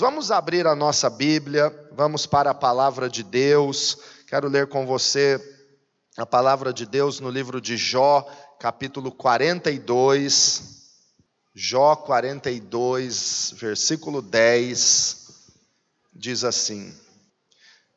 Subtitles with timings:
[0.00, 3.98] Vamos abrir a nossa Bíblia, vamos para a palavra de Deus.
[4.26, 5.40] Quero ler com você
[6.16, 8.26] a palavra de Deus no livro de Jó,
[8.58, 10.62] capítulo 42.
[11.54, 15.28] Jó 42, versículo 10,
[16.12, 16.92] diz assim: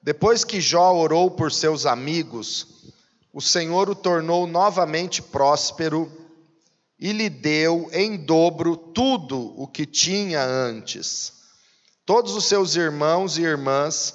[0.01, 2.91] Depois que Jó orou por seus amigos,
[3.33, 6.11] o Senhor o tornou novamente próspero
[6.99, 11.36] e lhe deu em dobro tudo o que tinha antes.
[12.07, 14.13] Todos os seus irmãos e irmãs,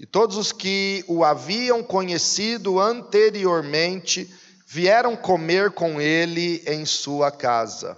[0.00, 4.28] e todos os que o haviam conhecido anteriormente,
[4.66, 7.96] vieram comer com ele em sua casa.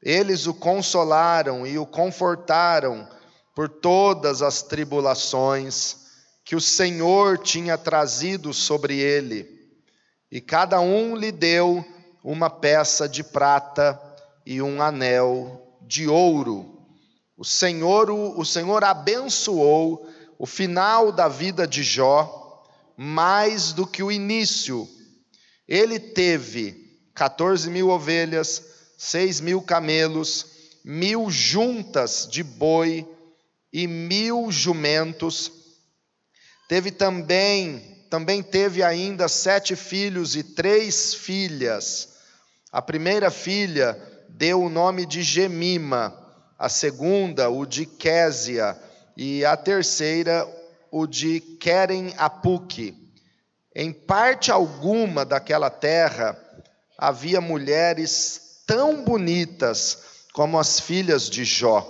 [0.00, 3.08] Eles o consolaram e o confortaram
[3.52, 5.96] por todas as tribulações
[6.44, 9.44] que o Senhor tinha trazido sobre ele,
[10.30, 11.84] e cada um lhe deu
[12.22, 14.00] uma peça de prata
[14.46, 16.71] e um anel de ouro
[17.42, 22.62] o Senhor, o, o Senhor abençoou o final da vida de Jó
[22.96, 24.88] mais do que o início.
[25.66, 28.62] Ele teve 14 mil ovelhas,
[28.96, 30.46] 6 mil camelos,
[30.84, 33.04] mil juntas de boi
[33.72, 35.50] e mil jumentos.
[36.68, 42.10] Teve também, também teve ainda sete filhos e três filhas.
[42.70, 46.21] A primeira filha deu o nome de Gemima
[46.62, 48.80] a segunda, o de Késia,
[49.16, 50.48] e a terceira,
[50.92, 52.94] o de Querem Apuque.
[53.74, 56.38] Em parte alguma daquela terra
[56.96, 59.98] havia mulheres tão bonitas
[60.32, 61.84] como as filhas de Jó,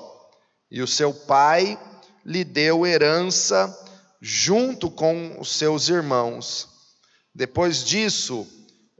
[0.70, 1.78] e o seu pai
[2.24, 3.78] lhe deu herança
[4.22, 6.66] junto com os seus irmãos.
[7.34, 8.46] Depois disso,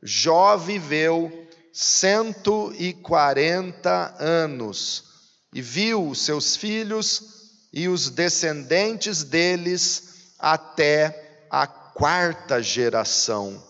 [0.03, 1.33] Jó viveu
[1.73, 5.12] cento e quarenta anos
[5.53, 13.63] e viu os seus filhos e os descendentes deles até a quarta geração.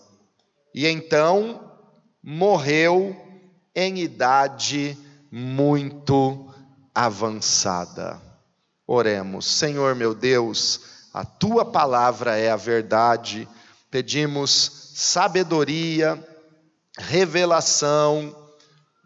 [0.73, 1.71] E então
[2.21, 3.15] morreu
[3.75, 4.97] em idade
[5.31, 6.53] muito
[6.95, 8.21] avançada.
[8.87, 10.81] Oremos, Senhor meu Deus,
[11.13, 13.47] a tua palavra é a verdade,
[13.91, 16.21] pedimos sabedoria,
[16.97, 18.35] revelação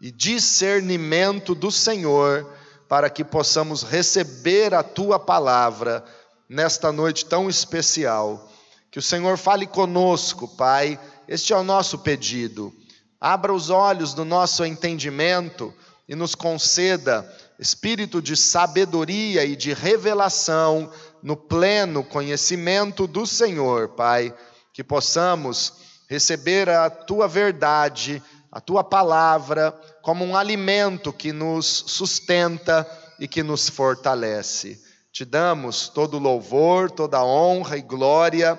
[0.00, 2.57] e discernimento do Senhor
[2.88, 6.04] para que possamos receber a tua palavra
[6.48, 8.50] nesta noite tão especial.
[8.90, 12.72] Que o Senhor fale conosco, Pai, este é o nosso pedido.
[13.20, 15.74] Abra os olhos do nosso entendimento
[16.08, 20.90] e nos conceda espírito de sabedoria e de revelação
[21.22, 24.34] no pleno conhecimento do Senhor, Pai,
[24.72, 25.74] que possamos
[26.08, 33.42] receber a tua verdade a tua palavra como um alimento que nos sustenta e que
[33.42, 34.80] nos fortalece.
[35.12, 38.58] Te damos todo louvor, toda honra e glória,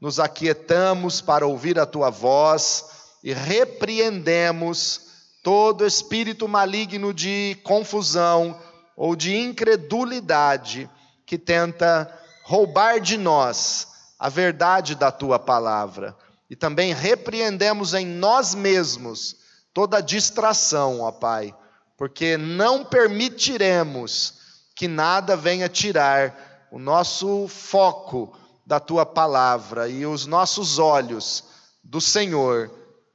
[0.00, 2.84] nos aquietamos para ouvir a tua voz
[3.24, 5.00] e repreendemos
[5.42, 8.56] todo espírito maligno de confusão
[8.96, 10.88] ou de incredulidade
[11.26, 12.08] que tenta
[12.44, 16.16] roubar de nós a verdade da tua palavra.
[16.48, 19.42] E também repreendemos em nós mesmos
[19.74, 21.54] toda distração, ó Pai,
[21.98, 24.34] porque não permitiremos
[24.74, 31.44] que nada venha tirar o nosso foco da tua palavra e os nossos olhos
[31.82, 32.70] do Senhor,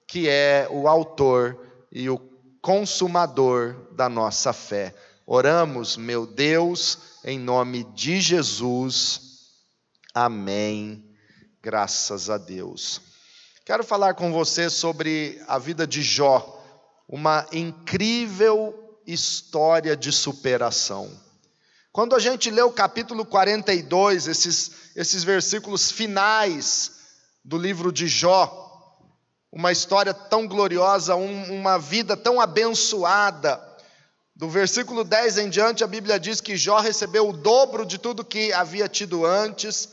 [0.05, 1.57] que é o autor
[1.91, 2.19] e o
[2.61, 4.93] consumador da nossa fé.
[5.25, 9.21] Oramos, meu Deus, em nome de Jesus.
[10.13, 11.05] Amém.
[11.61, 13.08] Graças a Deus.
[13.69, 16.59] Quero falar com você sobre a vida de Jó,
[17.07, 21.07] uma incrível história de superação.
[21.91, 26.93] Quando a gente lê o capítulo 42, esses, esses versículos finais
[27.45, 28.97] do livro de Jó,
[29.51, 33.61] uma história tão gloriosa, um, uma vida tão abençoada.
[34.35, 38.25] Do versículo 10 em diante, a Bíblia diz que Jó recebeu o dobro de tudo
[38.25, 39.89] que havia tido antes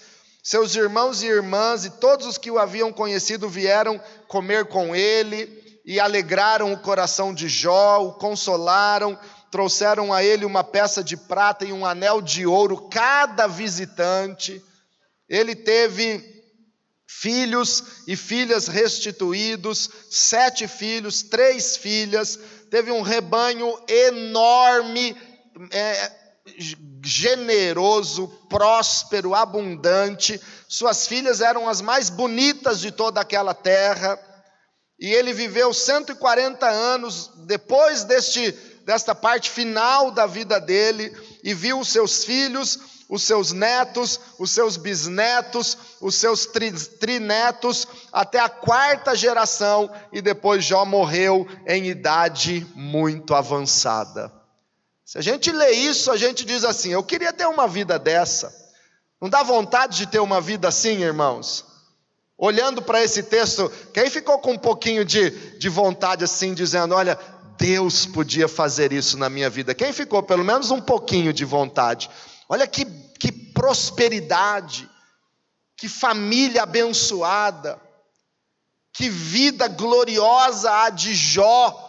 [0.46, 5.80] seus irmãos e irmãs e todos os que o haviam conhecido vieram comer com ele
[5.84, 9.18] e alegraram o coração de Jó, o consolaram,
[9.50, 14.62] trouxeram a ele uma peça de prata e um anel de ouro, cada visitante.
[15.28, 16.24] Ele teve
[17.08, 22.38] filhos e filhas restituídos, sete filhos, três filhas,
[22.70, 25.16] teve um rebanho enorme.
[25.72, 26.12] É,
[27.06, 30.40] generoso, próspero, abundante.
[30.68, 34.18] Suas filhas eram as mais bonitas de toda aquela terra.
[34.98, 38.50] E ele viveu 140 anos depois deste,
[38.84, 41.14] desta parte final da vida dele.
[41.44, 42.76] e viu os seus filhos,
[43.08, 50.20] os seus netos, os seus bisnetos, os seus tri, trinetos, até a quarta geração, e
[50.20, 54.35] depois Jó morreu em idade muito avançada.
[55.06, 58.52] Se a gente lê isso, a gente diz assim: eu queria ter uma vida dessa.
[59.20, 61.64] Não dá vontade de ter uma vida assim, irmãos?
[62.36, 67.16] Olhando para esse texto, quem ficou com um pouquinho de, de vontade assim, dizendo: olha,
[67.56, 69.76] Deus podia fazer isso na minha vida?
[69.76, 72.10] Quem ficou pelo menos um pouquinho de vontade?
[72.48, 74.90] Olha que, que prosperidade,
[75.76, 77.80] que família abençoada,
[78.92, 81.85] que vida gloriosa a de Jó,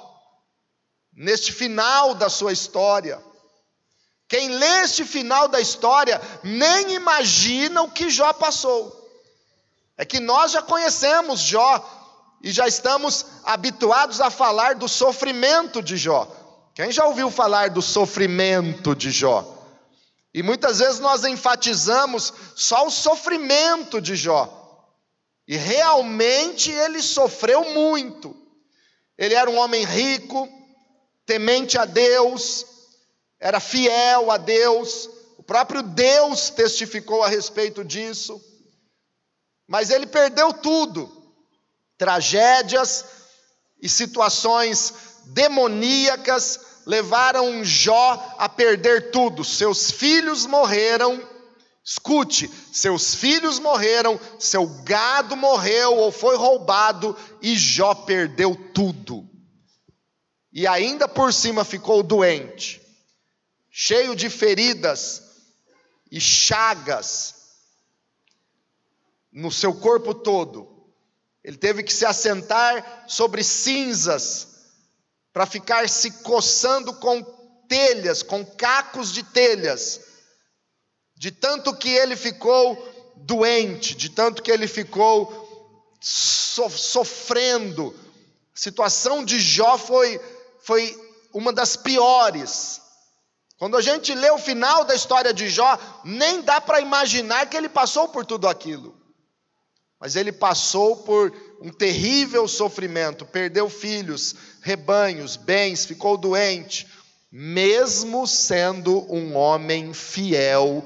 [1.18, 3.20] neste final da sua história.
[4.28, 8.94] Quem lê este final da história nem imagina o que Jó passou.
[9.98, 11.84] É que nós já conhecemos Jó
[12.44, 16.28] e já estamos habituados a falar do sofrimento de Jó.
[16.76, 19.56] Quem já ouviu falar do sofrimento de Jó?
[20.32, 24.54] E muitas vezes nós enfatizamos só o sofrimento de Jó.
[25.48, 28.36] E realmente ele sofreu muito.
[29.18, 30.48] Ele era um homem rico,
[31.28, 32.66] temente a Deus,
[33.40, 38.42] era fiel a Deus, o próprio Deus testificou a respeito disso.
[39.68, 41.12] Mas ele perdeu tudo.
[41.98, 43.06] Tragédias
[43.82, 44.94] e situações
[45.26, 49.44] demoníacas levaram Jó a perder tudo.
[49.44, 51.22] Seus filhos morreram.
[51.84, 59.26] Escute, seus filhos morreram, seu gado morreu ou foi roubado e Jó perdeu tudo.
[60.52, 62.82] E ainda por cima ficou doente,
[63.70, 65.24] cheio de feridas
[66.12, 67.36] e chagas
[69.32, 70.78] no seu corpo todo.
[71.44, 74.48] Ele teve que se assentar sobre cinzas
[75.32, 77.24] para ficar se coçando com
[77.68, 80.02] telhas, com cacos de telhas,
[81.16, 82.76] de tanto que ele ficou
[83.18, 87.96] doente, de tanto que ele ficou so, sofrendo.
[88.56, 90.20] A situação de Jó foi,
[90.68, 91.00] foi
[91.34, 92.82] uma das piores.
[93.58, 97.56] Quando a gente lê o final da história de Jó, nem dá para imaginar que
[97.56, 98.94] ele passou por tudo aquilo.
[99.98, 106.86] Mas ele passou por um terrível sofrimento, perdeu filhos, rebanhos, bens, ficou doente,
[107.32, 110.84] mesmo sendo um homem fiel,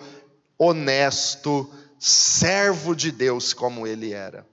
[0.60, 1.68] honesto,
[2.00, 4.48] servo de Deus como ele era.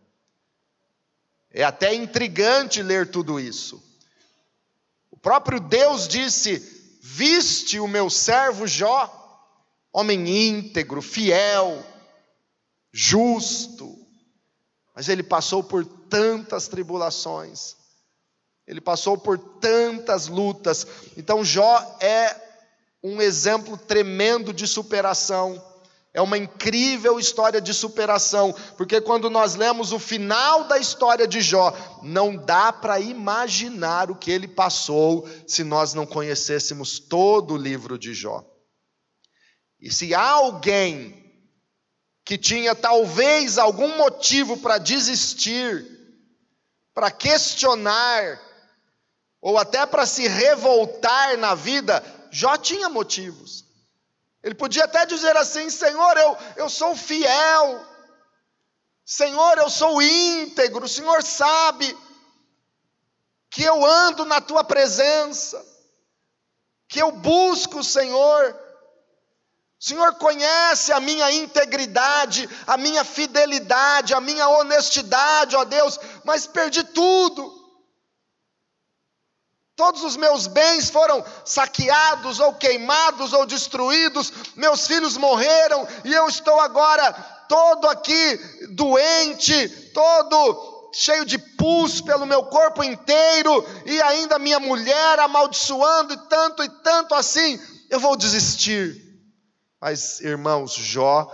[1.50, 3.87] É até intrigante ler tudo isso.
[5.18, 6.60] O próprio Deus disse:
[7.02, 9.12] Viste o meu servo Jó,
[9.92, 11.84] homem íntegro, fiel,
[12.92, 13.98] justo,
[14.94, 17.74] mas ele passou por tantas tribulações,
[18.64, 20.86] ele passou por tantas lutas.
[21.16, 22.36] Então, Jó é
[23.02, 25.60] um exemplo tremendo de superação.
[26.14, 31.40] É uma incrível história de superação, porque quando nós lemos o final da história de
[31.40, 31.72] Jó,
[32.02, 37.98] não dá para imaginar o que ele passou se nós não conhecêssemos todo o livro
[37.98, 38.42] de Jó.
[39.80, 41.24] E se há alguém
[42.24, 45.86] que tinha talvez algum motivo para desistir,
[46.94, 48.40] para questionar,
[49.40, 53.67] ou até para se revoltar na vida, Jó tinha motivos.
[54.48, 57.86] Ele podia até dizer assim: Senhor, eu, eu sou fiel,
[59.04, 61.94] Senhor, eu sou íntegro, o Senhor sabe
[63.50, 65.62] que eu ando na tua presença,
[66.88, 68.58] que eu busco o Senhor.
[69.78, 76.46] O Senhor conhece a minha integridade, a minha fidelidade, a minha honestidade, ó Deus, mas
[76.46, 77.57] perdi tudo.
[79.78, 86.26] Todos os meus bens foram saqueados, ou queimados, ou destruídos, meus filhos morreram, e eu
[86.26, 87.12] estou agora
[87.48, 95.20] todo aqui doente, todo cheio de pus pelo meu corpo inteiro, e ainda minha mulher
[95.20, 97.56] amaldiçoando, e tanto e tanto assim,
[97.88, 99.00] eu vou desistir.
[99.80, 101.30] Mas, irmãos, Jó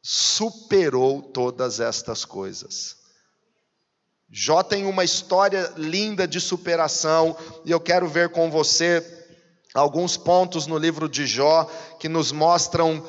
[0.00, 2.99] superou todas estas coisas.
[4.32, 9.04] Jó tem uma história linda de superação, e eu quero ver com você
[9.74, 11.68] alguns pontos no livro de Jó
[11.98, 13.04] que nos mostram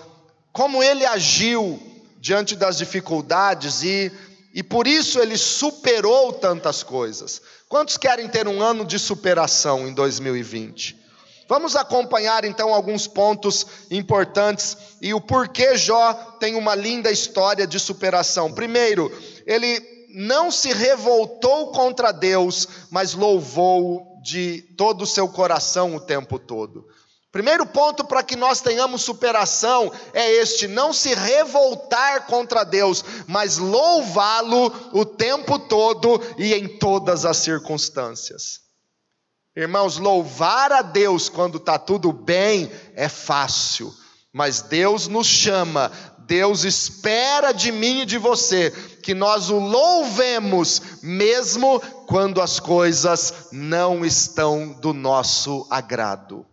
[0.51, 1.79] como ele agiu
[2.19, 4.11] diante das dificuldades e,
[4.53, 7.41] e por isso ele superou tantas coisas.
[7.69, 10.99] Quantos querem ter um ano de superação em 2020?
[11.47, 17.79] Vamos acompanhar então alguns pontos importantes e o porquê Jó tem uma linda história de
[17.79, 18.51] superação.
[18.53, 19.11] Primeiro,
[19.45, 26.37] ele não se revoltou contra Deus, mas louvou de todo o seu coração o tempo
[26.37, 26.85] todo.
[27.31, 33.57] Primeiro ponto para que nós tenhamos superação é este: não se revoltar contra Deus, mas
[33.57, 38.59] louvá-lo o tempo todo e em todas as circunstâncias.
[39.55, 43.93] Irmãos, louvar a Deus quando está tudo bem é fácil,
[44.33, 45.91] mas Deus nos chama,
[46.31, 48.71] Deus espera de mim e de você
[49.03, 56.45] que nós o louvemos, mesmo quando as coisas não estão do nosso agrado.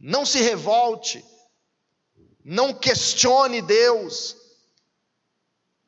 [0.00, 1.22] Não se revolte,
[2.42, 4.34] não questione Deus,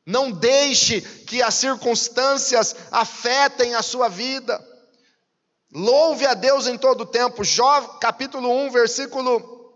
[0.05, 4.63] não deixe que as circunstâncias afetem a sua vida.
[5.73, 7.43] Louve a Deus em todo o tempo.
[7.43, 9.73] Jó, capítulo 1, versículo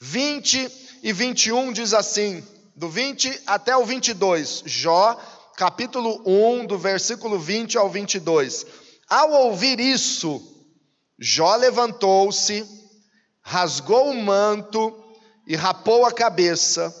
[0.00, 4.62] 20 e 21 diz assim, do 20 até o 22.
[4.64, 5.20] Jó,
[5.56, 8.64] capítulo 1, do versículo 20 ao 22.
[9.08, 10.40] Ao ouvir isso,
[11.18, 12.64] Jó levantou-se,
[13.42, 14.96] rasgou o manto
[15.46, 16.94] e rapou a cabeça.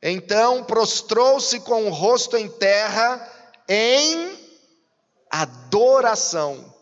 [0.00, 3.28] Então prostrou-se com o rosto em terra
[3.68, 4.38] em
[5.28, 6.72] adoração.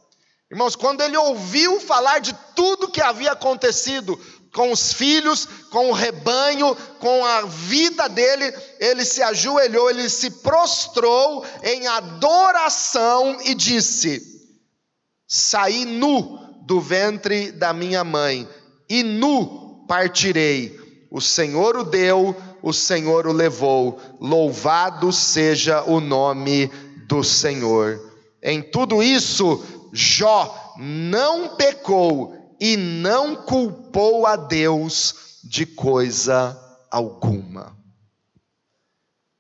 [0.51, 4.19] Irmãos, quando ele ouviu falar de tudo que havia acontecido
[4.53, 10.31] com os filhos, com o rebanho, com a vida dele, ele se ajoelhou, ele se
[10.31, 14.23] prostrou em adoração e disse:
[15.27, 18.49] Saí nu do ventre da minha mãe
[18.89, 20.79] e nu partirei.
[21.11, 24.01] O Senhor o deu, o Senhor o levou.
[24.21, 26.71] Louvado seja o nome
[27.07, 28.01] do Senhor.
[28.43, 36.57] Em tudo isso, Jó não pecou e não culpou a Deus de coisa
[36.91, 37.75] alguma.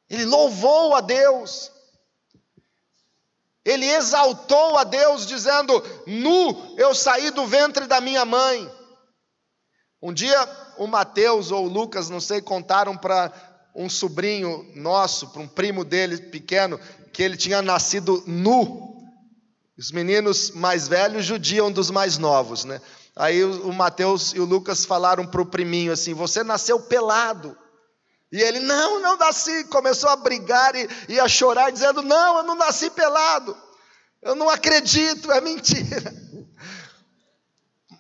[0.08, 1.70] Ele louvou a Deus.
[3.62, 8.68] Ele exaltou a Deus, dizendo: Nu eu saí do ventre da minha mãe.
[10.02, 10.48] Um dia
[10.78, 13.30] o Mateus ou o Lucas, não sei, contaram para
[13.74, 16.80] um sobrinho nosso, para um primo dele pequeno,
[17.12, 18.98] que ele tinha nascido nu.
[19.76, 22.80] Os meninos mais velhos judiam dos mais novos, né?
[23.20, 27.56] Aí o Mateus e o Lucas falaram para o priminho assim: Você nasceu pelado.
[28.32, 29.64] E ele, não, não nasci.
[29.64, 33.56] Começou a brigar e, e a chorar, dizendo: Não, eu não nasci pelado.
[34.22, 36.14] Eu não acredito, é mentira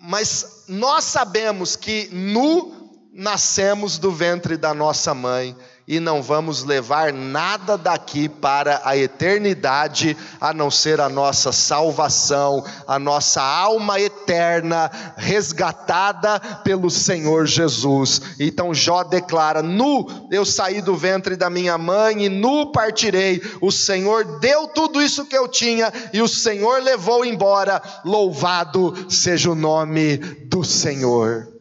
[0.00, 5.56] mas nós sabemos que nu nascemos do ventre da nossa mãe
[5.90, 12.64] e não vamos levar nada daqui para a eternidade, a não ser a nossa salvação,
[12.86, 18.22] a nossa alma eterna, resgatada pelo Senhor Jesus.
[18.38, 23.42] Então Jó declara: Nu eu saí do ventre da minha mãe e nu partirei.
[23.60, 27.82] O Senhor deu tudo isso que eu tinha e o Senhor levou embora.
[28.04, 31.59] Louvado seja o nome do Senhor.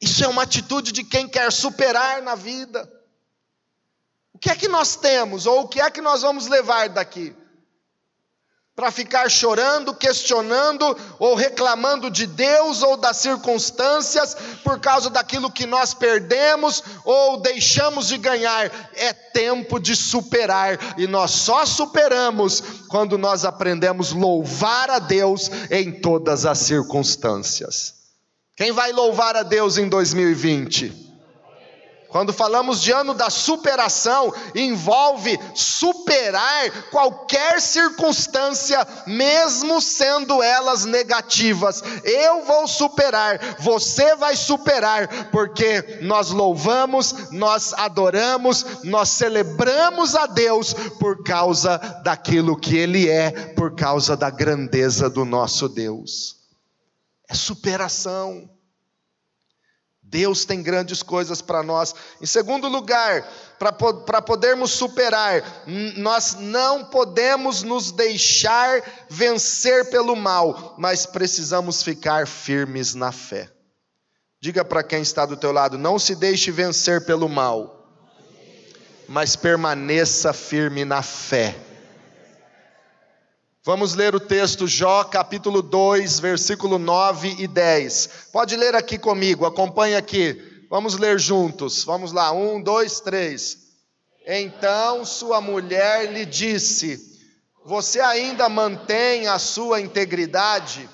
[0.00, 2.90] Isso é uma atitude de quem quer superar na vida.
[4.32, 7.36] O que é que nós temos, ou o que é que nós vamos levar daqui?
[8.74, 15.66] Para ficar chorando, questionando ou reclamando de Deus ou das circunstâncias por causa daquilo que
[15.66, 18.72] nós perdemos ou deixamos de ganhar.
[18.94, 25.92] É tempo de superar e nós só superamos quando nós aprendemos louvar a Deus em
[25.92, 27.99] todas as circunstâncias.
[28.60, 30.92] Quem vai louvar a Deus em 2020?
[32.10, 41.82] Quando falamos de ano da superação, envolve superar qualquer circunstância, mesmo sendo elas negativas.
[42.04, 50.74] Eu vou superar, você vai superar, porque nós louvamos, nós adoramos, nós celebramos a Deus
[50.98, 56.39] por causa daquilo que Ele é, por causa da grandeza do nosso Deus
[57.30, 58.50] é superação.
[60.02, 61.94] Deus tem grandes coisas para nós.
[62.20, 63.22] Em segundo lugar,
[63.60, 65.64] para podermos superar,
[65.96, 73.48] nós não podemos nos deixar vencer pelo mal, mas precisamos ficar firmes na fé.
[74.42, 77.86] Diga para quem está do teu lado, não se deixe vencer pelo mal,
[79.06, 81.54] mas permaneça firme na fé.
[83.70, 88.10] Vamos ler o texto Jó, capítulo 2, versículo 9 e 10.
[88.32, 90.66] Pode ler aqui comigo, acompanhe aqui.
[90.68, 91.84] Vamos ler juntos.
[91.84, 93.58] Vamos lá, um, dois, três.
[94.26, 97.16] Então sua mulher lhe disse:
[97.64, 100.90] Você ainda mantém a sua integridade?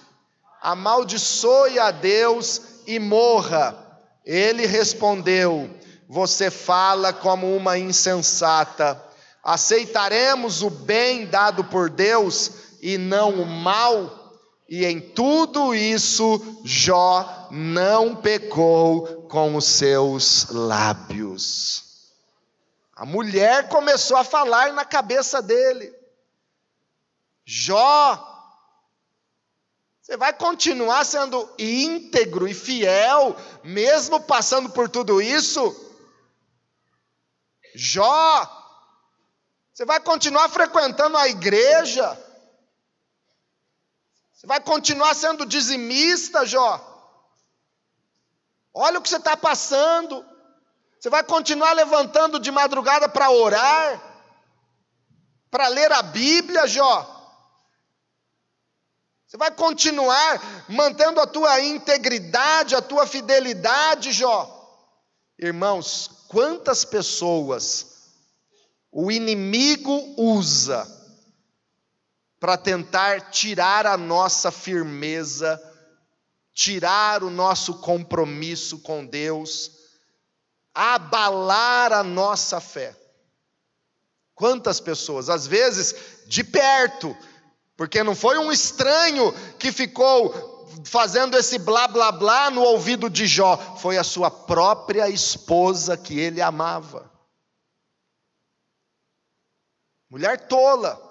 [0.60, 3.74] Amaldiçoe a Deus e morra.
[4.22, 5.70] Ele respondeu:
[6.06, 9.02] Você fala como uma insensata.
[9.42, 14.38] Aceitaremos o bem dado por Deus e não o mal?
[14.68, 22.12] E em tudo isso, Jó não pecou com os seus lábios.
[22.94, 25.92] A mulher começou a falar na cabeça dele:
[27.44, 28.24] Jó,
[30.00, 35.74] você vai continuar sendo íntegro e fiel, mesmo passando por tudo isso?
[37.74, 38.48] Jó,
[39.74, 42.25] você vai continuar frequentando a igreja?
[44.36, 46.78] Você vai continuar sendo dizimista, Jó?
[48.74, 50.22] Olha o que você está passando.
[51.00, 54.02] Você vai continuar levantando de madrugada para orar,
[55.50, 57.14] para ler a Bíblia, Jó?
[59.26, 64.52] Você vai continuar mantendo a tua integridade, a tua fidelidade, Jó?
[65.38, 67.86] Irmãos, quantas pessoas
[68.92, 70.95] o inimigo usa
[72.38, 75.60] para tentar tirar a nossa firmeza,
[76.52, 79.70] tirar o nosso compromisso com Deus,
[80.74, 82.94] abalar a nossa fé.
[84.34, 85.94] Quantas pessoas, às vezes
[86.26, 87.16] de perto,
[87.76, 93.26] porque não foi um estranho que ficou fazendo esse blá blá blá no ouvido de
[93.26, 97.10] Jó, foi a sua própria esposa que ele amava.
[100.10, 101.05] Mulher tola,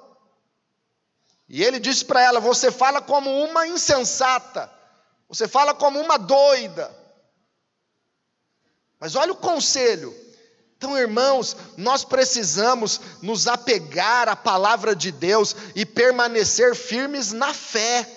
[1.47, 4.71] e ele disse para ela: Você fala como uma insensata,
[5.27, 6.93] você fala como uma doida.
[8.99, 10.15] Mas olha o conselho.
[10.77, 18.07] Então, irmãos, nós precisamos nos apegar à palavra de Deus e permanecer firmes na fé.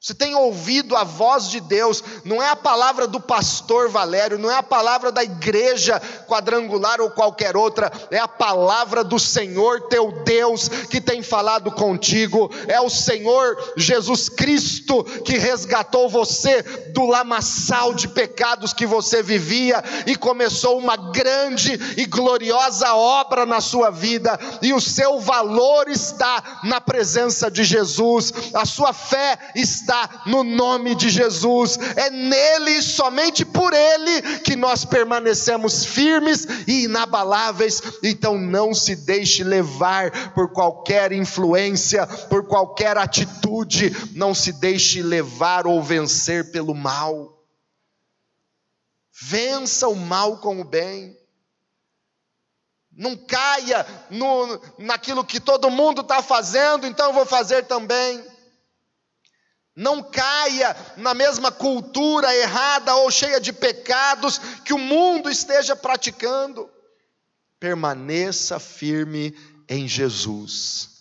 [0.00, 4.48] Você tem ouvido a voz de Deus, não é a palavra do pastor Valério, não
[4.48, 10.12] é a palavra da igreja quadrangular ou qualquer outra, é a palavra do Senhor teu
[10.22, 16.62] Deus que tem falado contigo, é o Senhor Jesus Cristo que resgatou você
[16.92, 23.60] do lamaçal de pecados que você vivia e começou uma grande e gloriosa obra na
[23.60, 29.87] sua vida, e o seu valor está na presença de Jesus, a sua fé está
[29.88, 36.84] está no nome de Jesus, é nele somente por ele que nós permanecemos firmes e
[36.84, 37.80] inabaláveis.
[38.02, 45.66] Então não se deixe levar por qualquer influência, por qualquer atitude, não se deixe levar
[45.66, 47.42] ou vencer pelo mal.
[49.20, 51.16] Vença o mal com o bem.
[52.92, 58.22] Não caia no, naquilo que todo mundo está fazendo, então eu vou fazer também
[59.78, 66.68] não caia na mesma cultura errada ou cheia de pecados que o mundo esteja praticando.
[67.60, 69.32] Permaneça firme
[69.68, 70.98] em Jesus.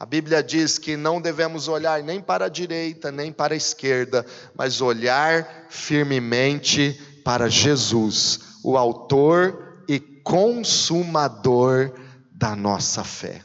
[0.00, 4.26] A Bíblia diz que não devemos olhar nem para a direita, nem para a esquerda,
[4.52, 11.92] mas olhar firmemente para Jesus, o Autor e Consumador
[12.32, 13.42] da nossa fé.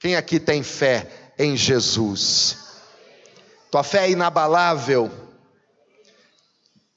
[0.00, 2.67] Quem aqui tem fé em Jesus?
[3.70, 5.10] Tua fé é inabalável.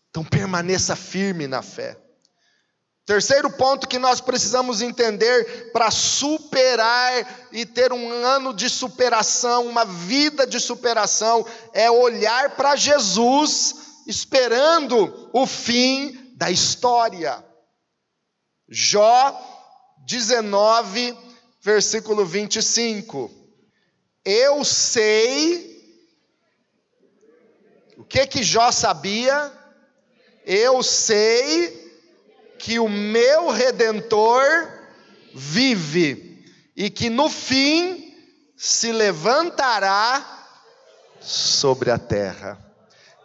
[0.09, 1.97] Então permaneça firme na fé.
[3.05, 9.83] Terceiro ponto que nós precisamos entender para superar e ter um ano de superação, uma
[9.83, 17.43] vida de superação, é olhar para Jesus, esperando o fim da história.
[18.69, 19.37] Jó
[20.05, 21.17] 19,
[21.61, 23.29] versículo 25.
[24.23, 25.70] Eu sei
[28.01, 29.51] o que que Jó sabia?
[30.43, 31.93] Eu sei
[32.57, 34.41] que o meu redentor
[35.35, 36.43] vive
[36.75, 38.11] e que no fim
[38.57, 40.47] se levantará
[41.19, 42.70] sobre a terra.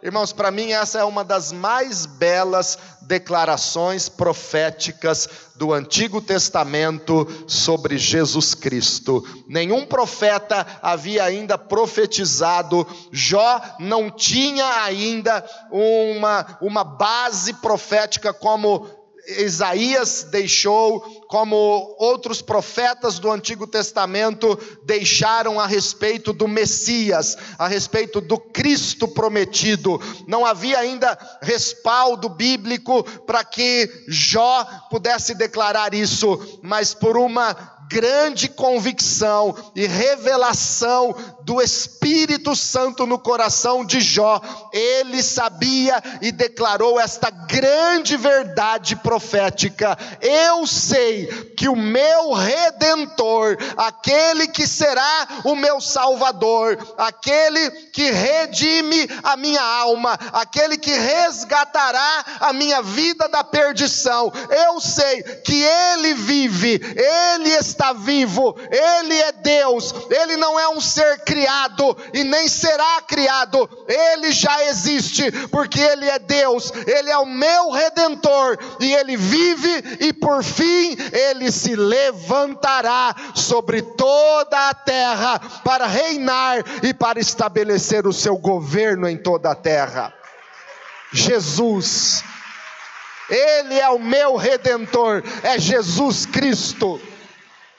[0.03, 7.97] Irmãos, para mim essa é uma das mais belas declarações proféticas do Antigo Testamento sobre
[7.97, 9.25] Jesus Cristo.
[9.47, 18.87] Nenhum profeta havia ainda profetizado, Jó não tinha ainda uma, uma base profética como
[19.27, 28.21] Isaías deixou, como outros profetas do Antigo Testamento deixaram a respeito do Messias, a respeito
[28.21, 30.01] do Cristo prometido.
[30.25, 38.49] Não havia ainda respaldo bíblico para que Jó pudesse declarar isso, mas por uma grande
[38.49, 41.15] convicção e revelação
[41.47, 44.41] do Espírito Santo no coração de Jó,
[44.73, 54.49] ele sabia e declarou esta grande verdade profética: Eu sei que o meu redentor, aquele
[54.49, 62.51] que será o meu salvador, aquele que redime a minha alma, aquele que resgatará a
[62.51, 69.95] minha vida da perdição, eu sei que ele vive, ele está vivo, ele é Deus,
[70.09, 71.36] ele não é um ser criado
[72.13, 77.71] e nem será criado, ele já existe, porque ele é Deus, ele é o meu
[77.71, 85.85] redentor e ele vive e por fim ele se levantará sobre toda a terra para
[85.85, 90.13] reinar e para estabelecer o seu governo em toda a terra.
[91.11, 92.23] Jesus,
[93.29, 96.99] Ele é o meu redentor, é Jesus Cristo.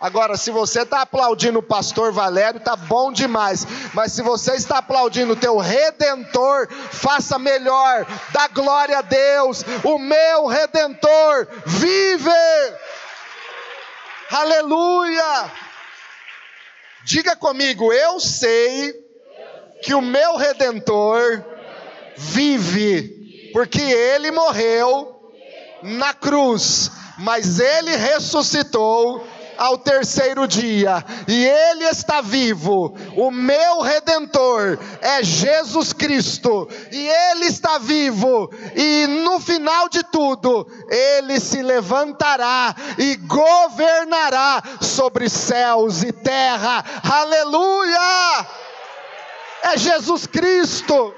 [0.00, 3.66] Agora, se você está aplaudindo o pastor Valério, está bom demais.
[3.92, 8.06] Mas se você está aplaudindo o teu redentor, faça melhor.
[8.30, 9.64] Dá glória a Deus.
[9.82, 12.30] O meu redentor vive.
[14.30, 15.50] Aleluia.
[17.02, 18.94] Diga comigo, eu sei
[19.82, 21.44] que o meu redentor
[22.16, 25.32] vive, porque ele morreu
[25.82, 29.26] na cruz, mas ele ressuscitou
[29.58, 32.96] ao terceiro dia, e Ele está vivo.
[33.16, 40.66] O meu redentor é Jesus Cristo, e Ele está vivo, e no final de tudo,
[40.88, 46.84] Ele se levantará e governará sobre céus e terra.
[47.02, 48.46] Aleluia!
[49.60, 51.12] É Jesus Cristo,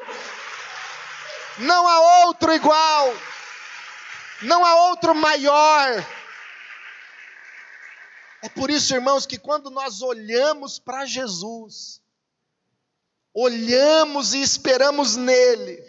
[1.59, 3.13] não há outro igual,
[4.43, 6.03] não há outro maior.
[8.43, 12.01] É por isso, irmãos, que quando nós olhamos para Jesus,
[13.35, 15.85] olhamos e esperamos nele,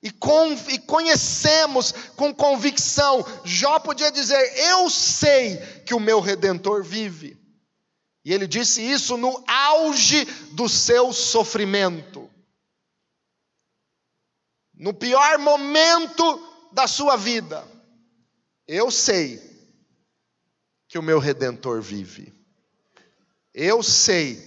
[0.00, 5.56] e, com, e, conhecemos com convicção, Jó podia dizer: Eu sei
[5.86, 7.42] que o meu redentor vive.
[8.22, 12.30] E ele disse isso no auge do seu sofrimento,
[14.74, 17.66] no pior momento da sua vida.
[18.66, 19.53] Eu sei
[20.94, 22.32] que o meu redentor vive.
[23.52, 24.40] Eu sei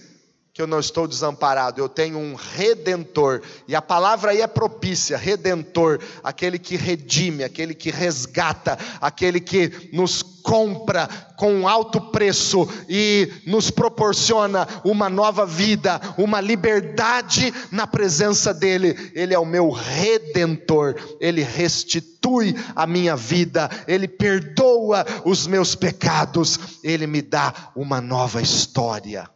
[0.50, 5.18] que eu não estou desamparado, eu tenho um redentor, e a palavra aí é propícia,
[5.18, 11.06] redentor, aquele que redime, aquele que resgata, aquele que nos compra
[11.36, 18.96] com alto preço e nos proporciona uma nova vida, uma liberdade na presença dEle.
[19.14, 26.58] Ele é o meu redentor, Ele restitui a minha vida, Ele perdoa os meus pecados,
[26.82, 29.28] Ele me dá uma nova história.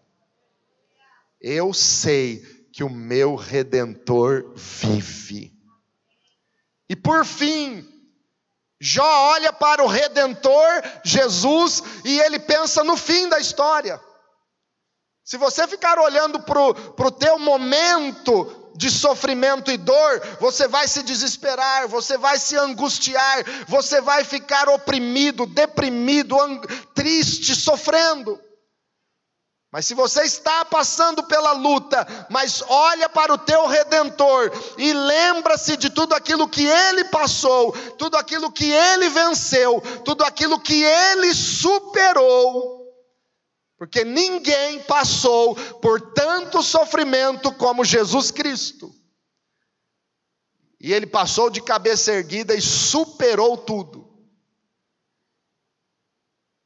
[1.38, 5.52] Eu sei que o meu redentor vive.
[6.88, 7.91] E por fim,
[8.84, 14.00] Jó olha para o redentor Jesus e ele pensa no fim da história.
[15.24, 21.04] Se você ficar olhando para o teu momento de sofrimento e dor, você vai se
[21.04, 26.36] desesperar, você vai se angustiar, você vai ficar oprimido, deprimido,
[26.92, 28.36] triste, sofrendo.
[29.72, 35.78] Mas se você está passando pela luta, mas olha para o teu redentor e lembra-se
[35.78, 41.32] de tudo aquilo que ele passou, tudo aquilo que ele venceu, tudo aquilo que ele
[41.32, 42.82] superou,
[43.78, 48.94] porque ninguém passou por tanto sofrimento como Jesus Cristo.
[50.78, 54.12] E ele passou de cabeça erguida e superou tudo.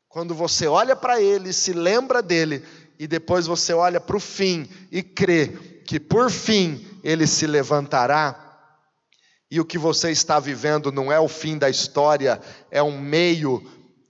[0.08, 2.66] Quando você olha para ele, se lembra dele,
[2.98, 5.48] e depois você olha para o fim e crê
[5.84, 8.42] que por fim ele se levantará,
[9.50, 13.62] e o que você está vivendo não é o fim da história, é um meio,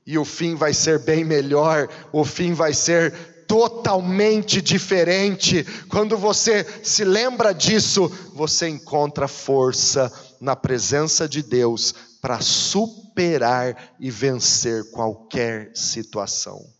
[0.06, 3.12] e o fim vai ser bem melhor, o fim vai ser
[3.46, 5.64] totalmente diferente.
[5.88, 14.10] Quando você se lembra disso, você encontra força na presença de Deus para superar e
[14.10, 16.75] vencer qualquer situação.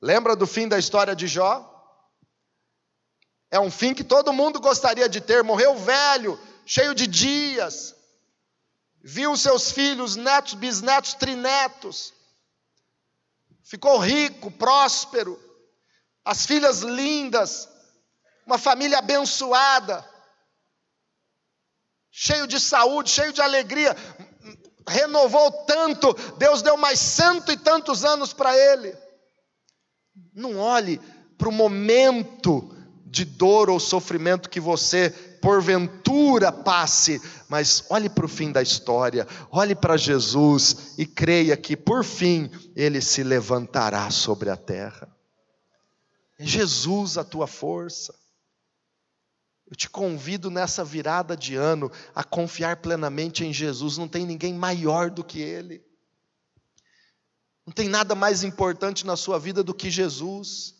[0.00, 1.66] Lembra do fim da história de Jó?
[3.50, 5.42] É um fim que todo mundo gostaria de ter.
[5.42, 7.94] Morreu velho, cheio de dias,
[9.02, 12.14] viu seus filhos, netos, bisnetos, trinetos,
[13.64, 15.38] ficou rico, próspero,
[16.24, 17.68] as filhas lindas,
[18.46, 20.08] uma família abençoada,
[22.10, 23.96] cheio de saúde, cheio de alegria,
[24.86, 28.96] renovou tanto, Deus deu mais cento e tantos anos para ele.
[30.34, 31.00] Não olhe
[31.36, 32.74] para o momento
[33.06, 39.26] de dor ou sofrimento que você porventura passe, mas olhe para o fim da história,
[39.50, 45.08] olhe para Jesus e creia que por fim ele se levantará sobre a terra.
[46.38, 48.14] É Jesus a tua força.
[49.66, 54.52] Eu te convido nessa virada de ano a confiar plenamente em Jesus, não tem ninguém
[54.52, 55.82] maior do que Ele.
[57.66, 60.74] Não tem nada mais importante na sua vida do que Jesus.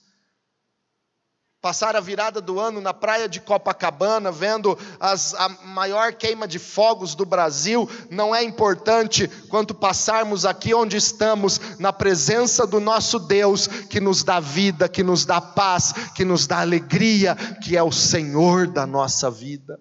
[1.61, 6.59] Passar a virada do ano na praia de Copacabana, vendo as, a maior queima de
[6.59, 13.19] fogos do Brasil, não é importante quanto passarmos aqui onde estamos, na presença do nosso
[13.19, 17.83] Deus, que nos dá vida, que nos dá paz, que nos dá alegria, que é
[17.83, 19.79] o Senhor da nossa vida.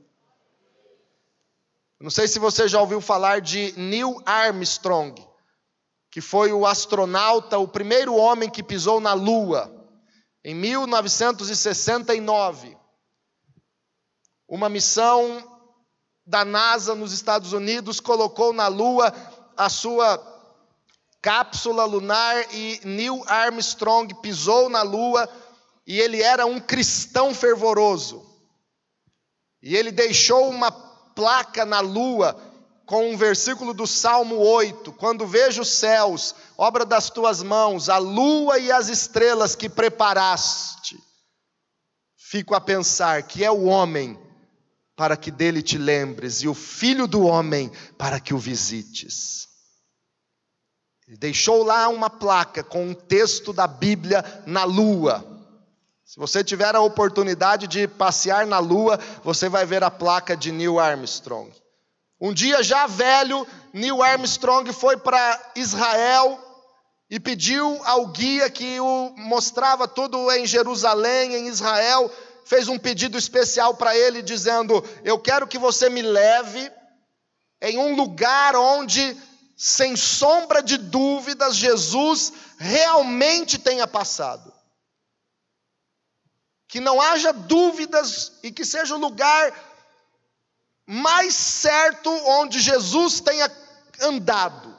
[1.97, 5.15] Não sei se você já ouviu falar de Neil Armstrong,
[6.11, 9.71] que foi o astronauta, o primeiro homem que pisou na Lua.
[10.43, 12.75] Em 1969,
[14.47, 15.59] uma missão
[16.25, 19.13] da NASA nos Estados Unidos colocou na Lua
[19.55, 20.19] a sua
[21.21, 25.29] cápsula lunar e Neil Armstrong pisou na Lua
[25.85, 28.25] e ele era um cristão fervoroso.
[29.61, 32.48] E ele deixou uma placa na Lua
[32.89, 37.99] com um versículo do Salmo 8: Quando vejo os céus, obra das tuas mãos, a
[37.99, 40.99] lua e as estrelas que preparaste,
[42.17, 44.19] fico a pensar que é o homem
[44.95, 49.47] para que dele te lembres, e o filho do homem para que o visites.
[51.07, 55.23] Ele deixou lá uma placa com um texto da Bíblia na lua.
[56.03, 60.51] Se você tiver a oportunidade de passear na lua, você vai ver a placa de
[60.51, 61.51] Neil Armstrong.
[62.19, 66.37] Um dia, já velho, Neil Armstrong foi para Israel
[67.09, 72.11] e pediu ao guia que o mostrava tudo em Jerusalém, em Israel,
[72.45, 76.71] fez um pedido especial para ele, dizendo: Eu quero que você me leve
[77.61, 79.15] em um lugar onde,
[79.55, 84.53] sem sombra de dúvidas, Jesus realmente tenha passado.
[86.67, 89.68] Que não haja dúvidas e que seja um lugar
[90.91, 93.47] mais certo onde Jesus tenha
[94.01, 94.75] andado,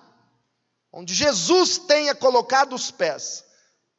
[0.92, 3.44] onde Jesus tenha colocado os pés.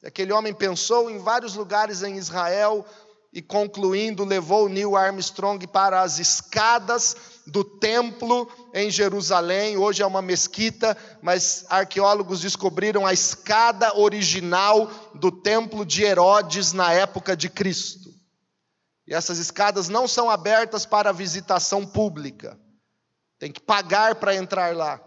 [0.03, 2.85] Aquele homem pensou em vários lugares em Israel
[3.31, 7.15] e, concluindo, levou Neil Armstrong para as escadas
[7.47, 9.77] do templo em Jerusalém.
[9.77, 16.91] Hoje é uma mesquita, mas arqueólogos descobriram a escada original do templo de Herodes na
[16.91, 18.10] época de Cristo.
[19.11, 22.57] E essas escadas não são abertas para visitação pública.
[23.37, 25.01] Tem que pagar para entrar lá.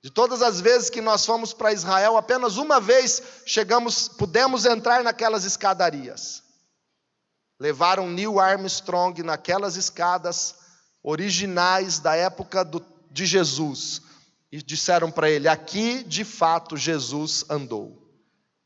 [0.00, 5.02] De todas as vezes que nós fomos para Israel, apenas uma vez chegamos, pudemos entrar
[5.02, 6.44] naquelas escadarias.
[7.58, 10.54] Levaram Neil Armstrong naquelas escadas
[11.02, 14.02] originais da época do, de Jesus
[14.52, 18.08] e disseram para ele: aqui de fato Jesus andou.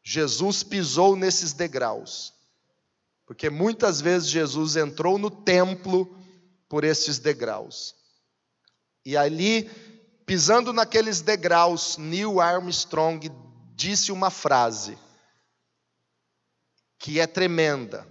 [0.02, 2.38] Jesus pisou nesses degraus.
[3.30, 6.18] Porque muitas vezes Jesus entrou no templo
[6.68, 7.94] por esses degraus.
[9.06, 9.70] E ali,
[10.26, 13.30] pisando naqueles degraus, Neil Armstrong
[13.76, 14.98] disse uma frase
[16.98, 18.04] que é tremenda.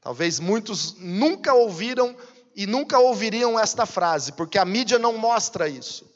[0.00, 2.16] Talvez muitos nunca ouviram
[2.56, 6.10] e nunca ouviriam esta frase, porque a mídia não mostra isso.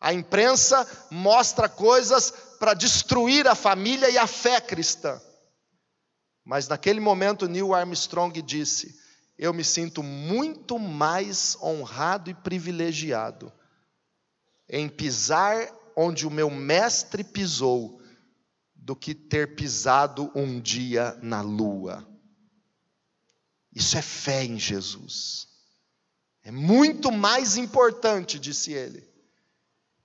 [0.00, 5.20] A imprensa mostra coisas para destruir a família e a fé cristã.
[6.48, 8.98] Mas naquele momento, Neil Armstrong disse:
[9.36, 13.52] Eu me sinto muito mais honrado e privilegiado
[14.66, 18.00] em pisar onde o meu mestre pisou
[18.74, 22.08] do que ter pisado um dia na lua.
[23.70, 25.48] Isso é fé em Jesus.
[26.42, 29.06] É muito mais importante, disse ele,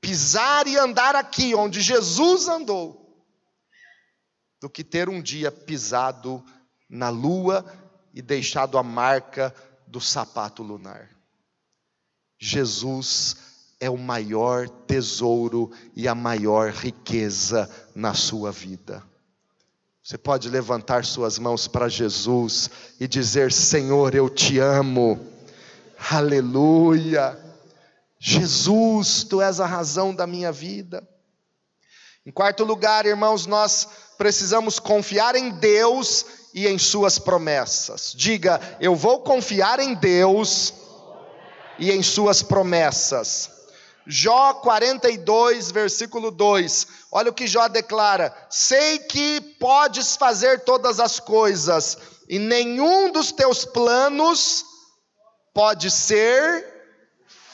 [0.02, 3.03] pisar e andar aqui onde Jesus andou
[4.64, 6.42] do que ter um dia pisado
[6.90, 7.66] na lua
[8.14, 9.54] e deixado a marca
[9.86, 11.10] do sapato lunar.
[12.40, 13.36] Jesus
[13.78, 19.04] é o maior tesouro e a maior riqueza na sua vida.
[20.02, 22.70] Você pode levantar suas mãos para Jesus
[23.02, 25.20] e dizer: Senhor, eu te amo.
[26.10, 27.38] Aleluia.
[28.18, 31.06] Jesus, tu és a razão da minha vida.
[32.26, 38.14] Em quarto lugar, irmãos, nós precisamos confiar em Deus e em Suas promessas.
[38.16, 40.74] Diga, eu vou confiar em Deus
[41.78, 43.50] e em Suas promessas.
[44.08, 46.88] Jó 42, versículo 2.
[47.12, 51.98] Olha o que Jó declara: Sei que podes fazer todas as coisas,
[52.30, 54.64] e nenhum dos teus planos
[55.54, 56.66] pode ser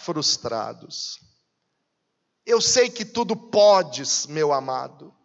[0.03, 1.17] frustrados.
[2.45, 5.17] Eu sei que tudo podes, meu amado.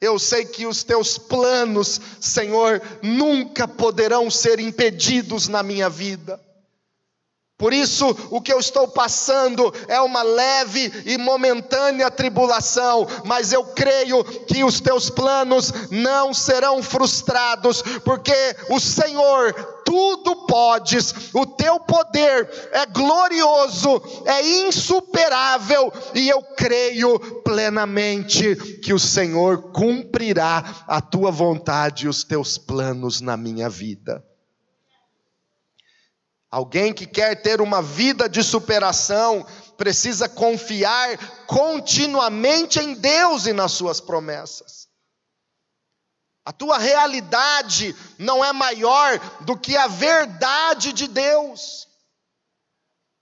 [0.00, 6.40] Eu sei que os teus planos, Senhor, nunca poderão ser impedidos na minha vida.
[7.58, 13.64] Por isso, o que eu estou passando é uma leve e momentânea tribulação, mas eu
[13.64, 18.34] creio que os teus planos não serão frustrados, porque
[18.68, 19.54] o Senhor
[19.86, 28.98] tudo podes, o teu poder é glorioso, é insuperável, e eu creio plenamente que o
[28.98, 34.22] Senhor cumprirá a tua vontade e os teus planos na minha vida.
[36.50, 43.72] Alguém que quer ter uma vida de superação precisa confiar continuamente em Deus e nas
[43.72, 44.86] suas promessas.
[46.44, 51.88] A tua realidade não é maior do que a verdade de Deus.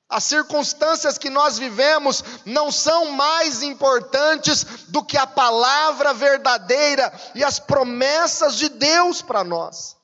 [0.07, 7.43] As circunstâncias que nós vivemos não são mais importantes do que a palavra verdadeira e
[7.43, 9.97] as promessas de Deus para nós.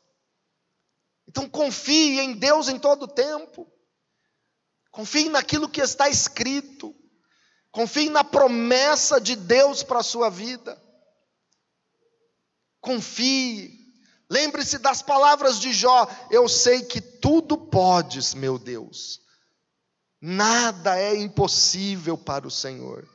[1.31, 3.65] Então confie em Deus em todo o tempo.
[4.91, 6.93] Confie naquilo que está escrito.
[7.71, 10.77] Confie na promessa de Deus para a sua vida.
[12.81, 13.79] Confie.
[14.29, 19.21] Lembre-se das palavras de Jó: Eu sei que tudo podes, meu Deus.
[20.21, 23.09] Nada é impossível para o Senhor.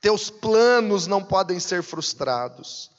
[0.00, 2.94] Teus planos não podem ser frustrados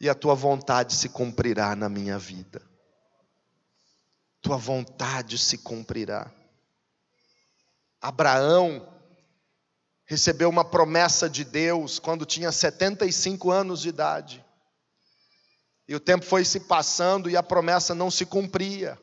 [0.00, 2.62] e a tua vontade se cumprirá na minha vida.
[4.40, 6.30] Tua vontade se cumprirá.
[8.00, 8.86] Abraão
[10.04, 14.44] recebeu uma promessa de Deus quando tinha 75 anos de idade.
[15.88, 18.98] E o tempo foi se passando e a promessa não se cumpria.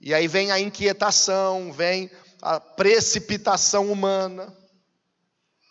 [0.00, 2.10] E aí vem a inquietação, vem
[2.42, 4.54] a precipitação humana.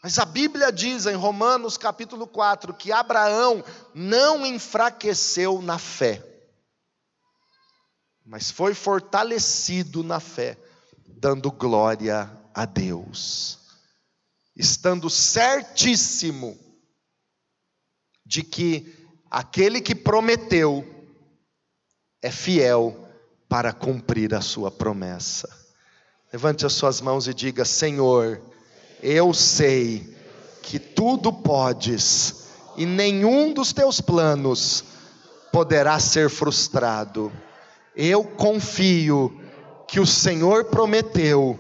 [0.06, 6.24] Mas a Bíblia diz em Romanos capítulo 4 que Abraão não enfraqueceu na fé,
[8.24, 10.60] mas foi fortalecido na fé,
[11.08, 13.58] dando glória a Deus,
[14.56, 16.56] estando certíssimo
[18.24, 20.86] de que aquele que prometeu
[22.22, 23.10] é fiel
[23.50, 25.50] para cumprir a sua promessa.
[26.32, 28.54] Levante as suas mãos e diga: Senhor,
[29.02, 30.16] eu sei
[30.62, 32.46] que tudo podes
[32.78, 34.84] e nenhum dos teus planos
[35.52, 37.32] poderá ser frustrado.
[37.96, 39.40] Eu confio
[39.88, 41.58] que o Senhor prometeu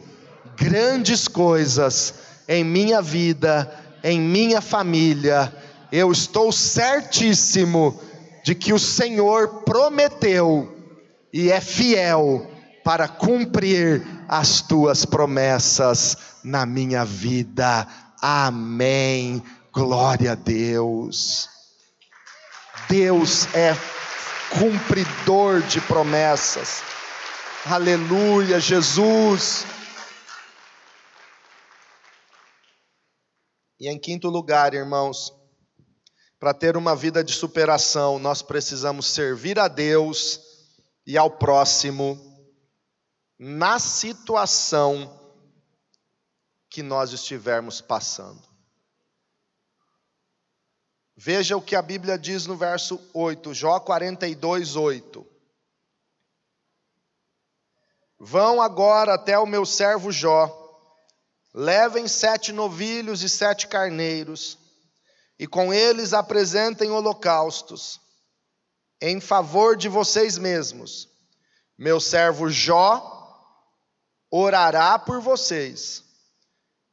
[0.58, 2.15] grandes coisas
[2.48, 3.71] em minha vida,
[4.04, 5.54] em minha família.
[5.91, 8.00] Eu estou certíssimo
[8.43, 10.76] de que o Senhor prometeu
[11.32, 12.50] e é fiel
[12.84, 17.88] para cumprir as tuas promessas na minha vida.
[18.21, 19.43] Amém.
[19.71, 21.49] Glória a Deus.
[22.89, 23.75] Deus é
[24.57, 26.81] cumpridor de promessas.
[27.65, 29.65] Aleluia, Jesus.
[33.79, 35.33] E em quinto lugar, irmãos,
[36.39, 40.39] para ter uma vida de superação, nós precisamos servir a Deus
[41.05, 42.35] e ao próximo
[43.38, 45.19] na situação
[46.69, 48.41] que nós estivermos passando.
[51.15, 55.26] Veja o que a Bíblia diz no verso 8, Jó 42, 8.
[58.19, 60.52] Vão agora até o meu servo Jó,
[61.54, 64.58] levem sete novilhos e sete carneiros,
[65.38, 68.00] e com eles apresentem holocaustos,
[69.02, 71.10] em favor de vocês mesmos.
[71.78, 73.14] Meu servo Jó
[74.38, 76.04] orará por vocês.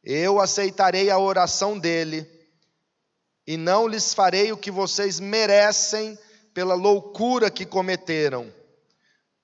[0.02, 2.28] Eu aceitarei a oração dele,
[3.44, 6.16] e não lhes farei o que vocês merecem
[6.54, 8.52] pela loucura que cometeram.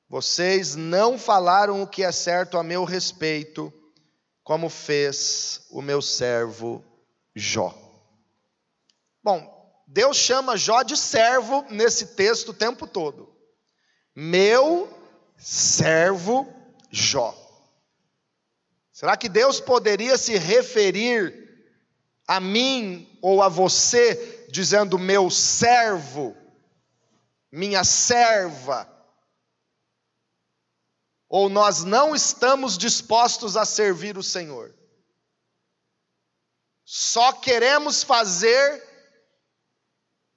[0.09, 3.73] Vocês não falaram o que é certo a meu respeito,
[4.45, 6.85] como fez o meu servo
[7.35, 7.77] Jó.
[9.23, 13.29] Bom, Deus chama Jó de servo nesse texto o tempo todo.
[14.15, 14.89] Meu
[15.37, 16.47] servo
[16.91, 17.48] Jó.
[18.99, 21.47] Será que Deus poderia se referir
[22.27, 26.37] a mim ou a você dizendo meu servo,
[27.53, 28.93] minha serva?
[31.29, 34.75] ou nós não estamos dispostos a servir o Senhor.
[36.85, 38.83] Só queremos fazer,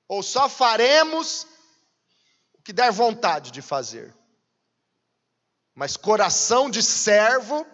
[0.05, 1.47] ou só faremos
[2.53, 4.13] o que der vontade de fazer.
[5.73, 7.65] Mas coração de servo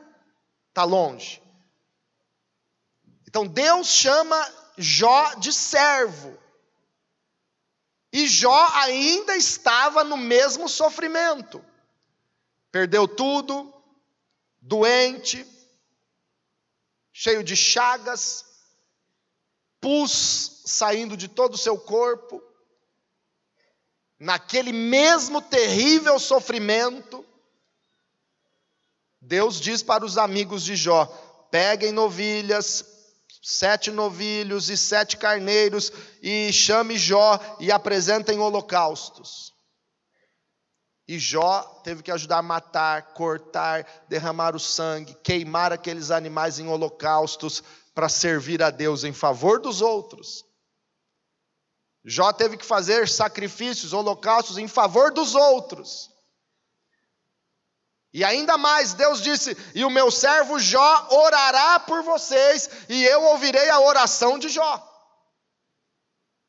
[0.77, 1.41] está longe.
[3.27, 6.37] Então Deus chama Jó de servo.
[8.13, 11.65] E Jó ainda estava no mesmo sofrimento.
[12.71, 13.73] Perdeu tudo,
[14.61, 15.43] doente,
[17.11, 18.45] cheio de chagas,
[19.81, 22.39] pus saindo de todo o seu corpo.
[24.19, 27.25] Naquele mesmo terrível sofrimento,
[29.27, 31.05] Deus diz para os amigos de Jó:
[31.51, 32.85] peguem novilhas,
[33.43, 39.53] sete novilhos e sete carneiros, e chame Jó e apresentem holocaustos.
[41.05, 46.69] E Jó teve que ajudar a matar, cortar, derramar o sangue, queimar aqueles animais em
[46.69, 47.61] holocaustos
[47.93, 50.45] para servir a Deus em favor dos outros.
[52.05, 56.09] Jó teve que fazer sacrifícios, holocaustos em favor dos outros.
[58.17, 63.21] E ainda mais, Deus disse: E o meu servo Jó orará por vocês, e eu
[63.25, 64.83] ouvirei a oração de Jó.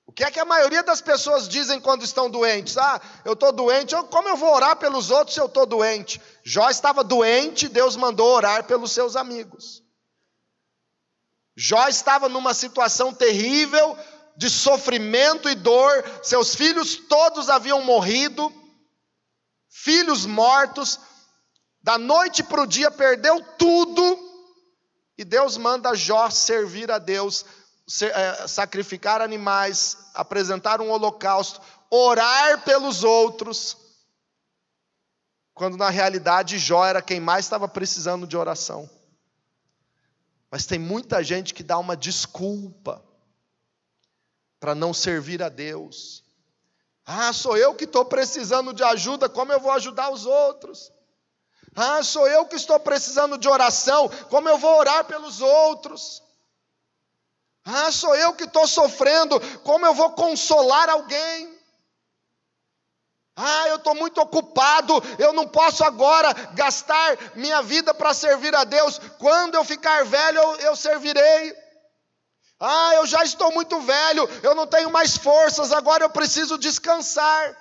[0.06, 2.78] O que é que a maioria das pessoas dizem quando estão doentes?
[2.78, 6.18] Ah, eu estou doente, como eu vou orar pelos outros se eu estou doente?
[6.42, 9.82] Jó estava doente, Deus mandou orar pelos seus amigos.
[11.54, 13.94] Jó estava numa situação terrível
[14.38, 18.50] de sofrimento e dor, seus filhos todos haviam morrido,
[19.68, 20.98] filhos mortos,
[21.82, 24.28] da noite para o dia perdeu tudo,
[25.16, 27.44] e Deus manda Jó servir a Deus,
[28.02, 31.60] é, sacrificar animais, apresentar um holocausto,
[31.90, 33.76] orar pelos outros,
[35.54, 38.88] quando na realidade Jó era quem mais estava precisando de oração.
[40.50, 43.04] Mas tem muita gente que dá uma desculpa
[44.60, 46.24] para não servir a Deus.
[47.04, 50.92] Ah, sou eu que estou precisando de ajuda, como eu vou ajudar os outros?
[51.80, 56.20] Ah, sou eu que estou precisando de oração, como eu vou orar pelos outros?
[57.64, 61.56] Ah, sou eu que estou sofrendo, como eu vou consolar alguém?
[63.36, 68.64] Ah, eu estou muito ocupado, eu não posso agora gastar minha vida para servir a
[68.64, 68.98] Deus.
[69.16, 71.56] Quando eu ficar velho, eu, eu servirei.
[72.58, 77.56] Ah, eu já estou muito velho, eu não tenho mais forças, agora eu preciso descansar.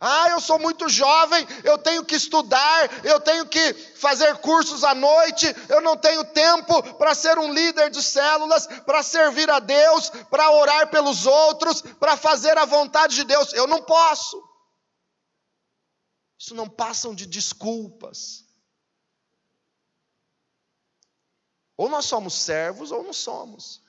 [0.00, 4.94] Ah, eu sou muito jovem, eu tenho que estudar, eu tenho que fazer cursos à
[4.94, 10.08] noite, eu não tenho tempo para ser um líder de células, para servir a Deus,
[10.30, 13.52] para orar pelos outros, para fazer a vontade de Deus.
[13.52, 14.40] Eu não posso.
[16.38, 18.44] Isso não passam de desculpas.
[21.76, 23.82] Ou nós somos servos ou não somos.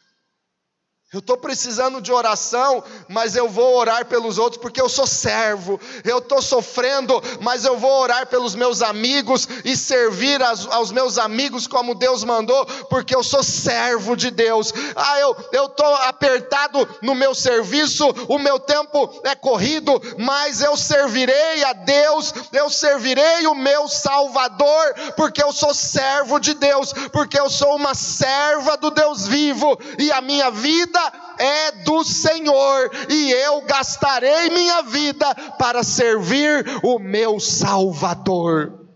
[1.11, 5.81] Eu estou precisando de oração, mas eu vou orar pelos outros porque eu sou servo.
[6.03, 11.17] Eu estou sofrendo, mas eu vou orar pelos meus amigos e servir aos, aos meus
[11.17, 14.71] amigos como Deus mandou, porque eu sou servo de Deus.
[14.95, 21.63] Ah, eu estou apertado no meu serviço, o meu tempo é corrido, mas eu servirei
[21.63, 27.49] a Deus, eu servirei o meu Salvador, porque eu sou servo de Deus, porque eu
[27.49, 33.31] sou uma serva do Deus vivo e a minha vida vida é do Senhor, e
[33.31, 38.87] eu gastarei minha vida para servir o meu Salvador.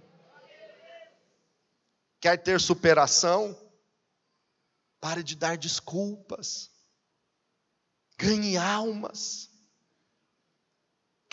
[2.19, 3.57] Quer ter superação?
[4.99, 6.69] Pare de dar desculpas.
[8.17, 9.49] Ganhe almas.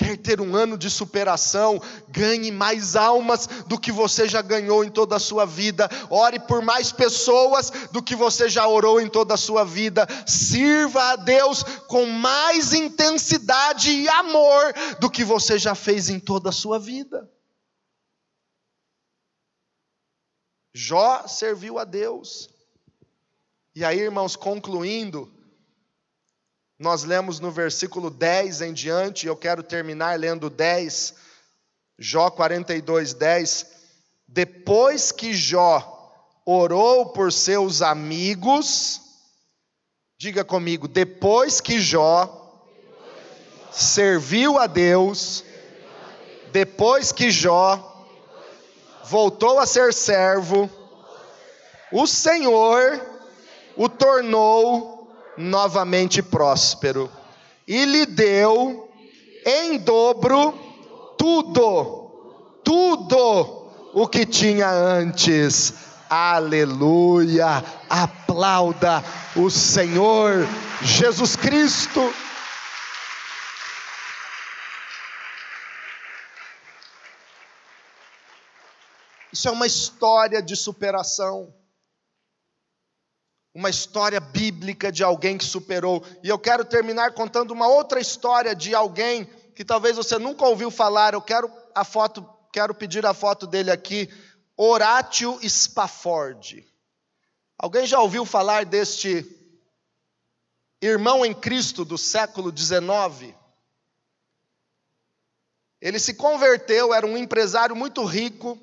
[0.00, 1.78] Quer ter um ano de superação?
[2.08, 5.90] Ganhe mais almas do que você já ganhou em toda a sua vida.
[6.08, 10.08] Ore por mais pessoas do que você já orou em toda a sua vida.
[10.26, 16.48] Sirva a Deus com mais intensidade e amor do que você já fez em toda
[16.48, 17.30] a sua vida.
[20.72, 22.48] Jó serviu a Deus.
[23.74, 25.30] E aí, irmãos, concluindo,
[26.80, 31.14] nós lemos no versículo 10 em diante, eu quero terminar lendo 10,
[31.98, 33.66] Jó 42, 10.
[34.26, 36.10] Depois que Jó
[36.42, 38.98] orou por seus amigos,
[40.16, 42.64] diga comigo, depois que Jó
[43.70, 45.44] serviu a Deus,
[46.50, 48.08] depois que Jó
[49.04, 50.70] voltou a ser servo,
[51.92, 53.06] o Senhor
[53.76, 54.99] o tornou
[55.36, 57.10] novamente próspero,
[57.66, 58.88] e lhe deu
[59.46, 60.52] em dobro
[61.16, 62.10] tudo,
[62.64, 65.74] tudo o que tinha antes.
[66.08, 67.64] Aleluia!
[67.88, 69.04] Aplauda
[69.36, 70.46] o Senhor
[70.82, 72.12] Jesus Cristo.
[79.32, 81.54] Isso é uma história de superação.
[83.54, 86.04] Uma história bíblica de alguém que superou.
[86.22, 89.24] E eu quero terminar contando uma outra história de alguém
[89.54, 91.14] que talvez você nunca ouviu falar.
[91.14, 94.08] Eu quero a foto, quero pedir a foto dele aqui,
[94.56, 96.66] Horatio Spafford.
[97.58, 99.26] Alguém já ouviu falar deste
[100.80, 103.34] irmão em Cristo do século XIX?
[105.80, 108.58] Ele se converteu, era um empresário muito rico,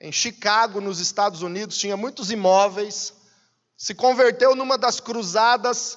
[0.00, 3.12] em Chicago, nos Estados Unidos, tinha muitos imóveis,
[3.78, 5.96] se converteu numa das cruzadas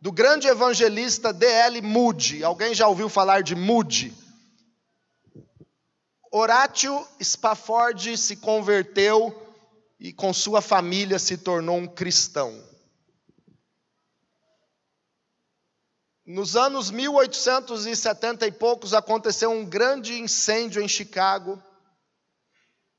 [0.00, 1.82] do grande evangelista D.L.
[1.82, 2.44] Moody.
[2.44, 4.14] Alguém já ouviu falar de Moody?
[6.30, 9.34] Horatio Spafford se converteu
[9.98, 12.64] e com sua família se tornou um cristão.
[16.24, 21.60] Nos anos 1870 e poucos aconteceu um grande incêndio em Chicago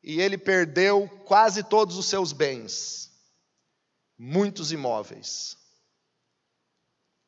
[0.03, 3.06] e ele perdeu quase todos os seus bens,
[4.17, 5.57] muitos imóveis.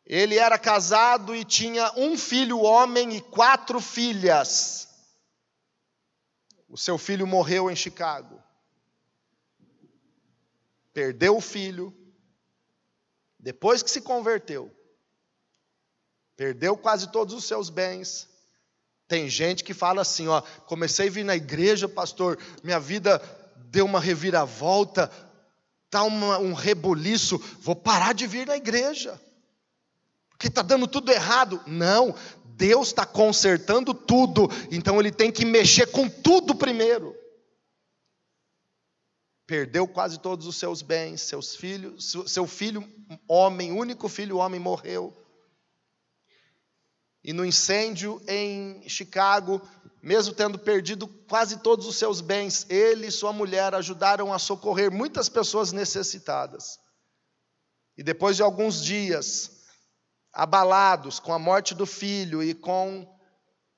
[0.05, 4.87] Ele era casado e tinha um filho homem e quatro filhas.
[6.67, 8.41] O seu filho morreu em Chicago.
[10.91, 11.95] Perdeu o filho,
[13.39, 14.69] depois que se converteu,
[16.35, 18.27] perdeu quase todos os seus bens,
[19.07, 23.19] tem gente que fala assim, ó, comecei a vir na igreja, pastor, minha vida
[23.55, 25.11] deu uma reviravolta,
[25.89, 29.19] tá uma, um rebuliço, vou parar de vir na igreja,
[30.29, 31.61] porque está dando tudo errado.
[31.65, 32.15] Não,
[32.45, 37.15] Deus está consertando tudo, então Ele tem que mexer com tudo primeiro.
[39.47, 42.87] Perdeu quase todos os seus bens, seus filhos, seu filho
[43.27, 45.15] homem, único filho homem morreu.
[47.23, 49.61] E no incêndio em Chicago,
[50.01, 54.91] mesmo tendo perdido quase todos os seus bens, ele e sua mulher ajudaram a socorrer
[54.91, 56.79] muitas pessoas necessitadas.
[57.97, 59.65] E depois de alguns dias,
[60.31, 63.05] abalados com a morte do filho e com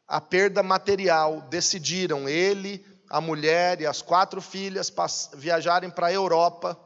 [0.08, 4.94] a perda material, decidiram, ele, a mulher e as quatro filhas,
[5.34, 6.80] viajarem para a Europa,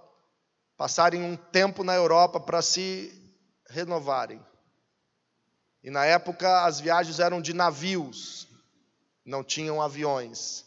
[0.78, 3.12] passarem um tempo na Europa para se
[3.70, 4.44] renovarem.
[5.84, 8.48] E na época as viagens eram de navios,
[9.26, 10.64] não tinham aviões.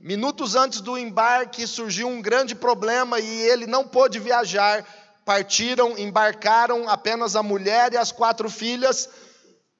[0.00, 4.86] Minutos antes do embarque surgiu um grande problema e ele não pôde viajar.
[5.24, 9.08] Partiram, embarcaram apenas a mulher e as quatro filhas,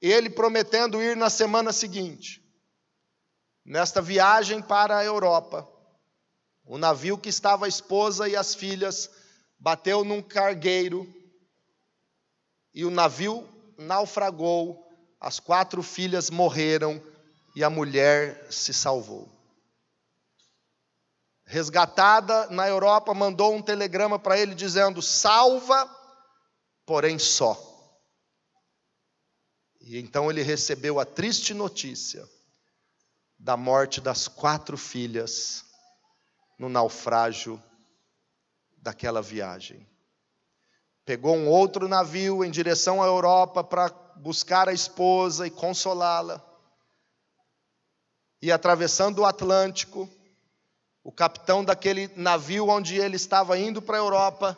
[0.03, 2.43] ele prometendo ir na semana seguinte.
[3.65, 5.67] Nesta viagem para a Europa,
[6.65, 9.11] o navio que estava a esposa e as filhas
[9.59, 11.13] bateu num cargueiro
[12.75, 13.49] e o navio
[13.79, 14.87] naufragou,
[15.21, 17.01] as quatro filhas morreram
[17.57, 19.29] e a mulher se salvou.
[21.45, 25.91] Resgatada na Europa, mandou um telegrama para ele dizendo: salva,
[26.85, 27.61] porém só.
[29.81, 32.29] E então ele recebeu a triste notícia
[33.39, 35.65] da morte das quatro filhas
[36.59, 37.61] no naufrágio
[38.79, 39.85] daquela viagem
[41.07, 46.45] pegou um outro navio em direção à Europa para buscar a esposa e consolá-la.
[48.47, 50.09] E atravessando o Atlântico,
[51.03, 54.57] o capitão daquele navio onde ele estava indo para a Europa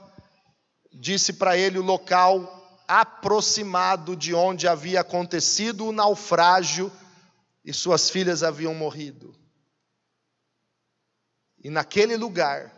[0.92, 6.92] disse para ele o local aproximado de onde havia acontecido o naufrágio
[7.64, 9.34] e suas filhas haviam morrido.
[11.64, 12.70] E naquele lugar,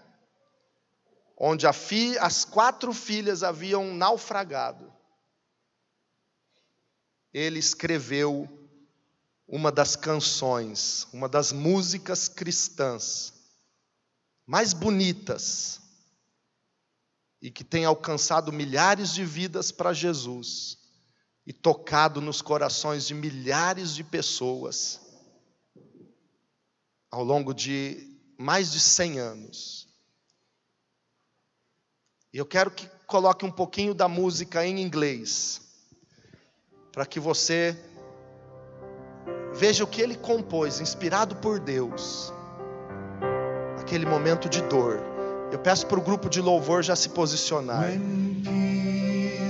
[1.36, 1.66] onde
[2.20, 4.92] as quatro filhas haviam naufragado,
[7.34, 8.59] ele escreveu
[9.52, 13.32] uma das canções, uma das músicas cristãs
[14.46, 15.80] mais bonitas
[17.42, 20.78] e que tem alcançado milhares de vidas para Jesus
[21.44, 25.00] e tocado nos corações de milhares de pessoas
[27.10, 29.88] ao longo de mais de 100 anos.
[32.32, 35.60] E eu quero que coloque um pouquinho da música em inglês,
[36.92, 37.76] para que você
[39.54, 42.32] veja o que ele compôs, inspirado por Deus,
[43.78, 45.00] aquele momento de dor.
[45.52, 47.90] Eu peço para o grupo de louvor já se posicionar.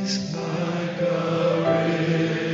[0.06, 2.49] Fica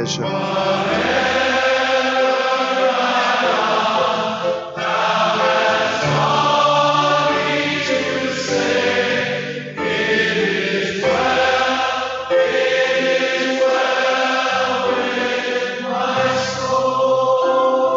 [0.00, 0.22] igreja.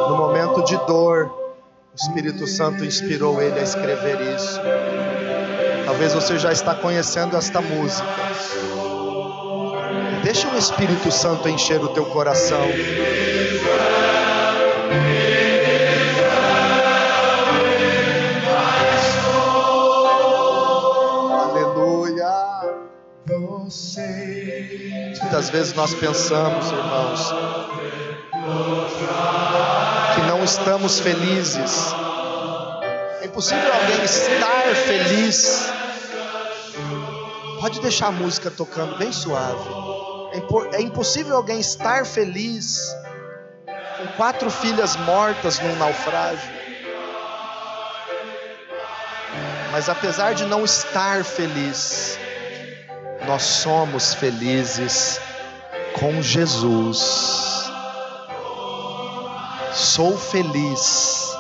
[0.10, 4.60] No momento de dor, o Espírito Santo inspirou ele a escrever isso.
[5.86, 8.83] Talvez você já está conhecendo esta música.
[10.24, 12.62] Deixa o Espírito Santo encher o teu coração.
[21.42, 22.32] Aleluia.
[25.22, 27.34] Muitas vezes nós pensamos, irmãos,
[30.16, 31.94] que não estamos felizes.
[33.22, 35.70] É impossível alguém estar feliz.
[37.60, 39.93] Pode deixar a música tocando bem suave.
[40.34, 42.92] É, é impossível alguém estar feliz
[43.98, 46.52] com quatro filhas mortas num naufrágio.
[49.72, 52.18] Mas apesar de não estar feliz,
[53.28, 55.20] nós somos felizes
[56.00, 57.72] com Jesus.
[59.72, 61.32] Sou feliz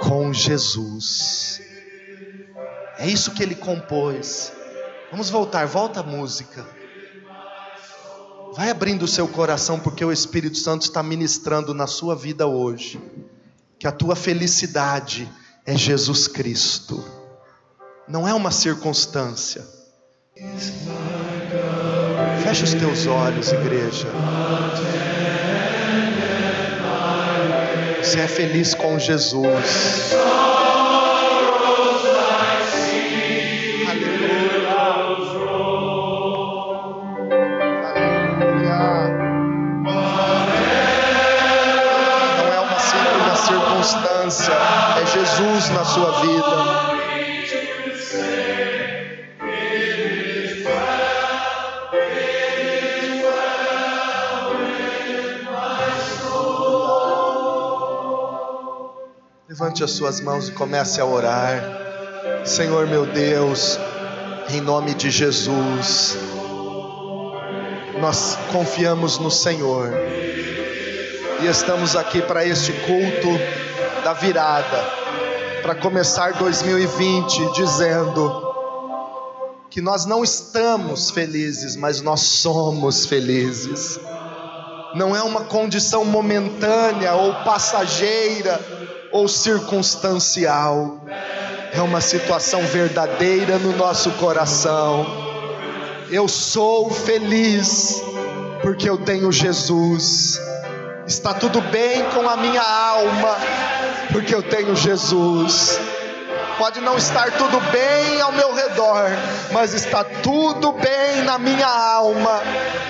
[0.00, 1.60] com Jesus.
[2.98, 4.52] É isso que ele compôs.
[5.10, 6.81] Vamos voltar, volta a música.
[8.54, 13.00] Vai abrindo o seu coração, porque o Espírito Santo está ministrando na sua vida hoje.
[13.78, 15.28] Que a tua felicidade
[15.66, 17.02] é Jesus Cristo,
[18.06, 19.64] não é uma circunstância.
[22.42, 24.08] Fecha os teus olhos, igreja.
[28.02, 30.12] Você é feliz com Jesus.
[59.72, 61.62] Levante as suas mãos e comece a orar.
[62.44, 63.78] Senhor meu Deus,
[64.50, 66.14] em nome de Jesus,
[67.98, 69.90] nós confiamos no Senhor
[71.40, 74.78] e estamos aqui para este culto da virada,
[75.62, 78.54] para começar 2020 dizendo
[79.70, 83.98] que nós não estamos felizes, mas nós somos felizes.
[84.94, 88.82] Não é uma condição momentânea ou passageira
[89.12, 90.96] ou circunstancial,
[91.72, 95.06] é uma situação verdadeira no nosso coração.
[96.10, 98.02] Eu sou feliz
[98.62, 100.40] porque eu tenho Jesus.
[101.06, 103.36] Está tudo bem com a minha alma,
[104.12, 105.78] porque eu tenho Jesus.
[106.58, 109.10] Pode não estar tudo bem ao meu redor,
[109.52, 112.40] mas está tudo bem na minha alma,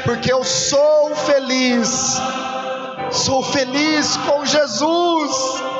[0.04, 2.20] porque eu sou feliz.
[3.10, 5.71] Sou feliz com Jesus.